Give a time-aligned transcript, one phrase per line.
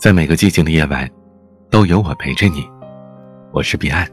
[0.00, 1.06] 在每个寂静的夜晚，
[1.68, 2.66] 都有我陪着你。
[3.52, 4.08] 我是彼岸。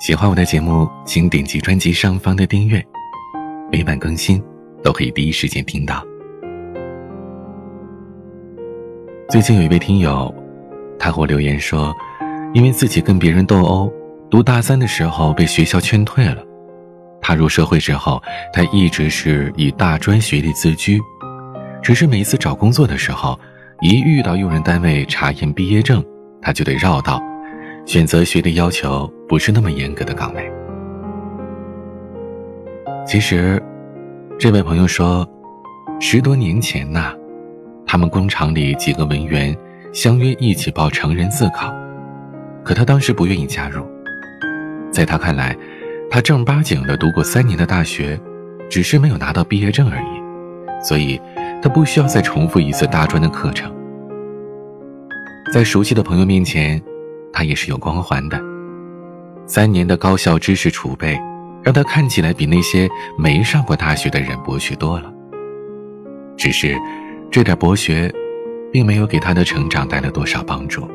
[0.00, 2.84] 喜欢我的节目，请点击专辑上方的订阅，
[3.70, 4.42] 每晚更新
[4.82, 6.04] 都可以第一时间听到。
[9.30, 10.34] 最近有一位听友，
[10.98, 11.94] 他给我留言说，
[12.52, 13.88] 因为自己跟别人斗殴，
[14.28, 16.42] 读大三的时候被学校劝退了。
[17.20, 18.20] 踏入社会之后，
[18.52, 21.00] 他一直是以大专学历自居，
[21.80, 23.38] 只是每一次找工作的时候，
[23.82, 26.04] 一遇到用人单位查验毕业证，
[26.40, 27.20] 他就得绕道，
[27.84, 30.52] 选择学历要求不是那么严格的岗位。
[33.04, 33.60] 其实，
[34.38, 35.28] 这位朋友说，
[36.00, 37.12] 十多年前呐。
[37.84, 39.54] 他们工厂里几个文员
[39.92, 41.74] 相约一起报成人自考，
[42.62, 43.84] 可他当时不愿意加入。
[44.92, 45.56] 在他看来，
[46.08, 48.18] 他正儿八经的读过三年的大学，
[48.70, 51.20] 只是没有拿到毕业证而已，所以
[51.62, 53.72] 他不需要再重复一次大专的课程。
[55.52, 56.82] 在熟悉的朋友面前，
[57.32, 58.40] 他也是有光环的。
[59.46, 61.18] 三年的高校知识储备，
[61.62, 65.12] 让他看起来比那些没上过大学的人博学多了。
[66.36, 66.76] 只是。
[67.30, 68.12] 这点博学，
[68.70, 70.86] 并没有给他的成长带来多少帮助。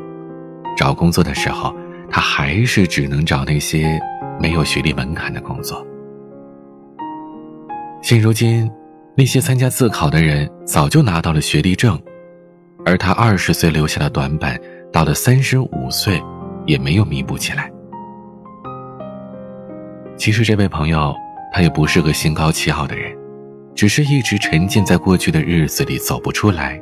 [0.77, 1.73] 找工作的时候，
[2.11, 3.99] 他还是只能找那些
[4.39, 5.83] 没有学历门槛的工作。
[8.03, 8.69] 现如今，
[9.17, 11.99] 那些参加自考的人早就拿到了学历证，
[12.85, 14.59] 而他二十岁留下的短板，
[14.93, 16.21] 到了三十五岁，
[16.67, 17.71] 也没有弥补起来。
[20.17, 21.15] 其实，这位朋友，
[21.51, 23.11] 他也不是个心高气傲的人。
[23.73, 26.79] 只是一直沉浸在过去的日子里走不出来。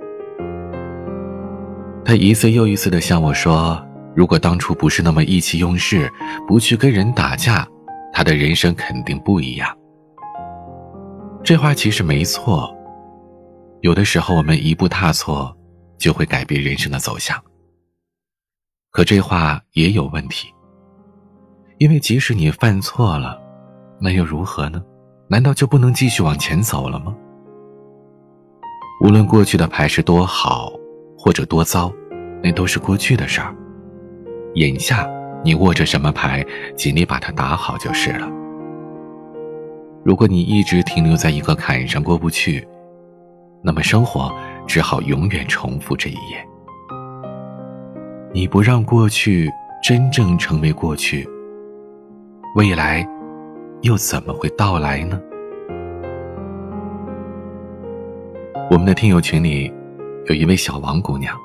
[2.04, 3.82] 他一次又一次的向我说
[4.14, 6.12] ：“如果当初不是那么意气用事，
[6.46, 7.66] 不去跟人打架，
[8.14, 9.74] 他的人生肯定不一样。”
[11.46, 12.76] 这话其实没错。
[13.82, 15.56] 有的时候我们一步踏错，
[15.96, 17.40] 就会改变人生的走向。
[18.90, 20.52] 可这话也有问题，
[21.78, 23.40] 因为即使你犯错了，
[24.02, 24.82] 那又如何呢？
[25.28, 27.16] 难道就不能继续往前走了吗？
[29.04, 30.74] 无论过去的牌是多好
[31.16, 31.94] 或者多糟，
[32.42, 33.56] 那都是过去的事儿。
[34.56, 35.08] 眼下
[35.44, 36.44] 你握着什么牌，
[36.76, 38.28] 尽力把它打好就是了。
[40.06, 42.64] 如果你一直停留在一个坎上过不去，
[43.64, 44.32] 那么生活
[44.68, 46.48] 只好永远重复这一页。
[48.32, 49.52] 你不让过去
[49.82, 51.28] 真正成为过去，
[52.56, 53.04] 未来。
[53.82, 55.20] 又怎么会到来呢？
[58.72, 59.72] 我们的听友群里
[60.28, 61.36] 有一位小王姑娘，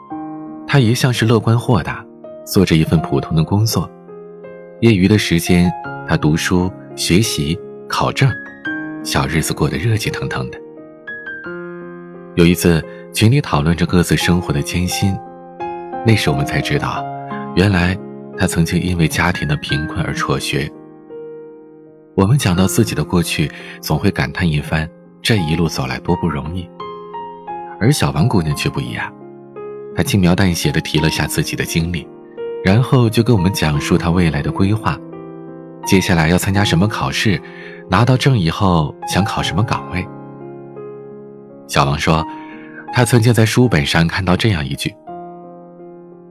[0.67, 2.05] 她一向是乐观豁达，
[2.47, 3.91] 做着一份普通的工作。
[4.81, 5.71] 业余的时间，
[6.09, 8.31] 她读书、学习、考证，
[9.03, 10.59] 小日子过得热气腾腾的。
[12.37, 15.17] 有一次，群里讨论着各自生活的艰辛，
[16.07, 17.05] 那时我们才知道，
[17.57, 17.97] 原来
[18.37, 20.71] 他曾经因为家庭的贫困而辍学。
[22.15, 23.51] 我们讲到自己的过去，
[23.81, 24.89] 总会感叹一番
[25.23, 26.69] 这一路走来多不容易。
[27.81, 29.11] 而小王姑娘却不一样，
[29.97, 32.07] 她轻描淡写的提了下自己的经历，
[32.63, 34.99] 然后就跟我们讲述她未来的规划，
[35.87, 37.41] 接下来要参加什么考试，
[37.91, 40.07] 拿到证以后想考什么岗位。
[41.67, 42.25] 小王说，
[42.93, 44.95] 他曾经在书本上看到这样一句。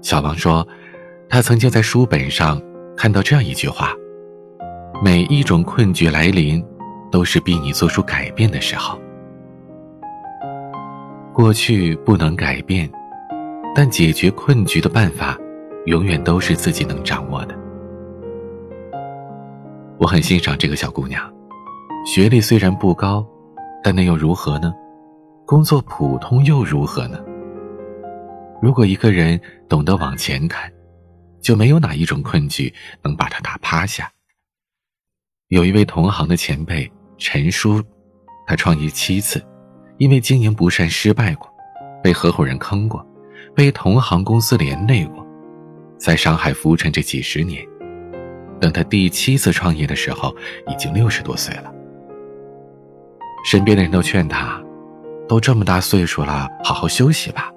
[0.02, 0.66] 小王说，
[1.28, 2.62] 他曾经在书本上
[2.96, 3.94] 看到这样一句话。
[5.04, 6.66] 每一种困局来临，
[7.12, 8.98] 都是逼你做出改变的时候。
[11.34, 12.90] 过去不能改变，
[13.76, 15.38] 但解决困局的办法，
[15.86, 17.56] 永远都是自己能掌握的。
[19.98, 21.22] 我很欣赏这个小姑娘，
[22.06, 23.26] 学历虽然不高，
[23.84, 24.74] 但那又如何呢？
[25.46, 27.20] 工作普通又如何呢？
[28.62, 30.72] 如果一个人懂得往前看，
[31.42, 32.74] 就没有哪一种困局
[33.04, 34.12] 能把他打趴下。
[35.50, 37.82] 有一位同行的前辈陈叔，
[38.48, 39.44] 他创业七次，
[39.98, 41.48] 因为经营不善失败过，
[42.02, 43.06] 被合伙人坑过，
[43.56, 45.26] 被同行公司连累过，
[45.98, 47.64] 在上海浮沉这几十年，
[48.60, 50.34] 等他第七次创业的时候，
[50.68, 51.74] 已经六十多岁了。
[53.44, 54.62] 身边的人都劝他，
[55.28, 57.52] 都这么大岁数了，好好休息吧。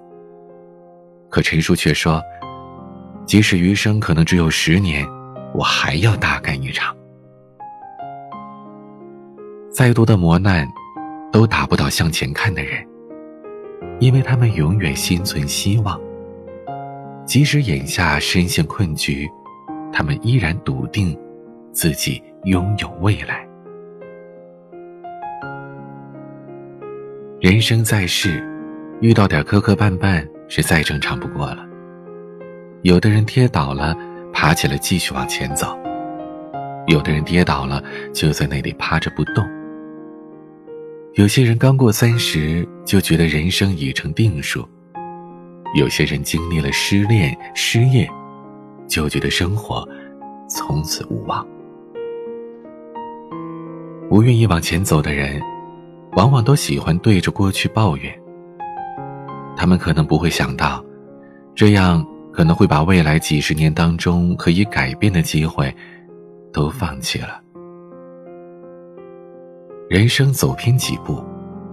[1.28, 2.22] 可陈叔却说，
[3.26, 5.06] 即使余生可能只有十年，
[5.54, 6.94] 我还要大干一场。
[9.70, 10.68] 再多的磨难，
[11.32, 12.86] 都打不倒向前看的人，
[13.98, 15.98] 因为他们永远心存希望。
[17.24, 19.28] 即使眼下深陷困局，
[19.92, 21.18] 他们依然笃定
[21.72, 23.48] 自己拥有未来。
[27.42, 28.40] 人生在世，
[29.00, 31.66] 遇到点磕磕绊绊是再正常不过了。
[32.82, 33.96] 有的人跌倒了，
[34.32, 35.76] 爬起来继续往前走；
[36.86, 37.82] 有的人跌倒了，
[38.14, 39.44] 就在那里趴着不动。
[41.14, 44.64] 有些人刚过三十就觉得人生已成定数，
[45.74, 48.08] 有些人经历了失恋、失业，
[48.86, 49.84] 就觉得生活
[50.48, 51.44] 从此无望。
[54.08, 55.42] 不愿意往前走的人，
[56.14, 58.12] 往往都喜欢对着过去抱怨。
[59.56, 60.84] 他们可能不会想到，
[61.54, 65.74] 这样可能会把未来几十年当中可以改变的机会，
[66.52, 67.40] 都放弃了。
[69.88, 71.22] 人生走偏几步，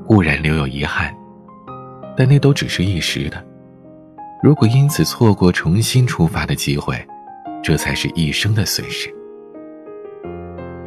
[0.05, 1.15] 固然留有遗憾，
[2.15, 3.43] 但那都只是一时的。
[4.43, 6.95] 如果因此错过重新出发的机会，
[7.63, 9.09] 这才是一生的损失。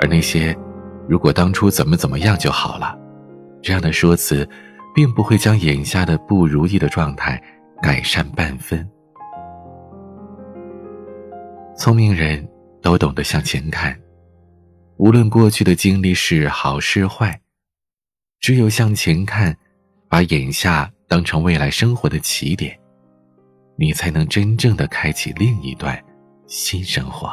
[0.00, 0.56] 而那些
[1.08, 2.98] “如果当初怎么怎么样就好了”
[3.62, 4.48] 这样的说辞，
[4.94, 7.42] 并不会将眼下的不如意的状态
[7.80, 8.86] 改善半分。
[11.76, 12.46] 聪明人
[12.82, 13.96] 都懂得向前看。
[14.98, 17.40] 无论过去的经历是好是坏，
[18.40, 19.56] 只有向前看，
[20.08, 22.78] 把眼下当成未来生活的起点，
[23.76, 26.00] 你才能真正的开启另一段
[26.46, 27.30] 新生活。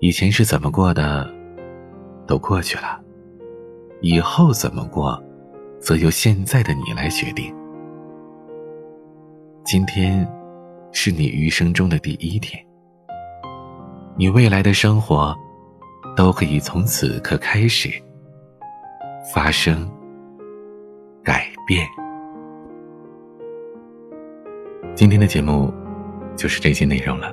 [0.00, 1.28] 以前是怎么过的，
[2.26, 3.00] 都过去了；
[4.00, 5.20] 以后怎么过，
[5.80, 7.52] 则由现在的你来决定。
[9.64, 10.26] 今天，
[10.92, 12.64] 是你余生中的第一天。
[14.16, 15.36] 你未来的生活，
[16.16, 17.90] 都可以从此刻开始
[19.34, 19.90] 发生
[21.24, 21.86] 改变。
[24.94, 25.72] 今天的节目
[26.36, 27.32] 就是这些内容了。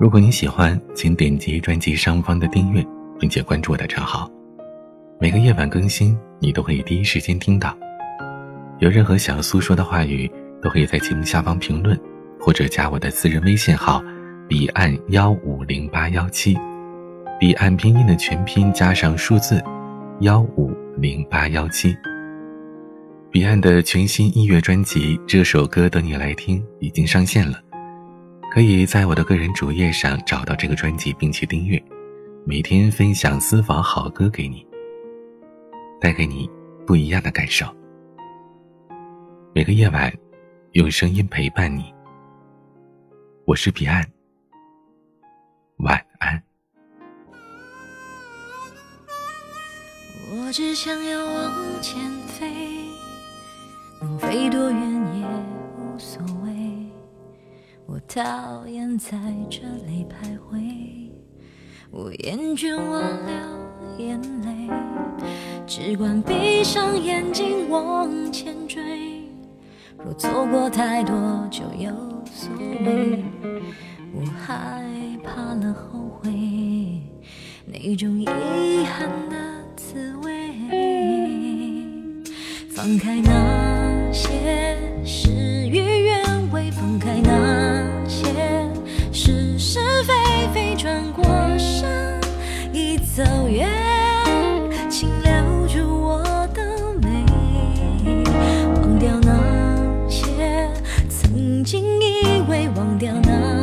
[0.00, 2.84] 如果你喜欢，请点击专辑上方的订阅，
[3.18, 4.30] 并且关注我的账号。
[5.20, 7.76] 每个夜晚更新，你都可以第一时间听到。
[8.80, 10.30] 有任何想要诉说的话语，
[10.60, 11.98] 都可以在节目下方评论，
[12.40, 14.02] 或者加我的私人微信号。
[14.46, 16.54] 彼岸幺五零八幺七，
[17.40, 19.62] 彼岸拼音的全拼加上数字
[20.20, 21.96] 幺五零八幺七。
[23.30, 27.58] 彼岸的全新音乐专辑《这首歌等你来听》已经上线了，
[28.52, 31.82] 可以在我的个人主页上找到这个专辑并且订阅，
[32.44, 34.64] 每天分享私房好歌给你，
[36.04, 36.50] 带给你
[36.86, 37.64] 不一样的感受。
[39.54, 40.12] 每个夜晚，
[40.72, 41.94] 用声音陪伴你。
[43.46, 44.04] 我是彼岸。
[45.78, 46.42] 晚安。
[50.36, 52.52] 我只想要往前飞，
[54.02, 54.80] 能飞多远
[55.18, 55.26] 也
[55.78, 56.86] 无所谓。
[57.86, 59.16] 我讨厌在
[59.48, 61.10] 这里徘徊，
[61.90, 64.68] 我厌倦我流眼泪，
[65.66, 68.82] 只管闭上眼睛往前追。
[69.98, 71.14] 若错过太多，
[71.50, 71.90] 就有
[72.26, 73.24] 所谓。
[74.12, 74.84] 我害
[75.24, 76.30] 怕了后悔，
[77.66, 78.26] 那种遗
[78.84, 79.36] 憾的
[79.74, 80.30] 滋味。
[82.70, 85.30] 放开那些事
[85.68, 85.80] 与
[101.34, 103.53] 曾经以为忘掉那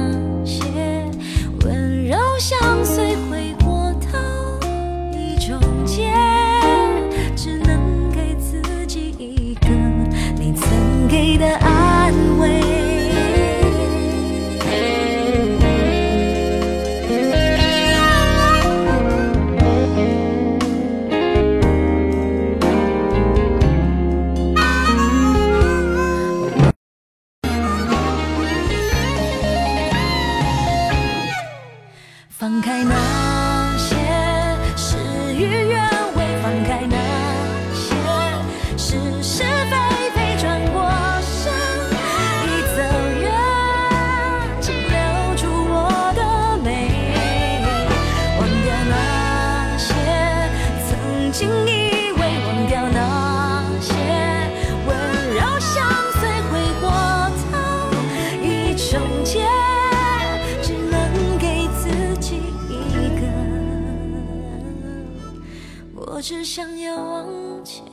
[66.32, 67.84] 只想要往前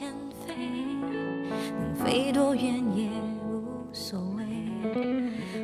[0.46, 3.10] 飞，能飞多远也
[3.44, 4.44] 无所谓。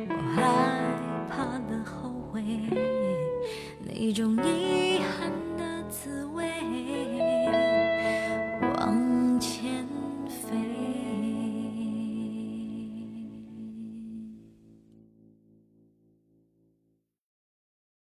[0.09, 0.43] 我害
[1.29, 2.43] 怕了后悔，
[3.79, 5.31] 那种遗憾。